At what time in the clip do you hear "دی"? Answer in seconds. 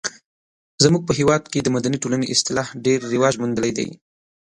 3.77-3.89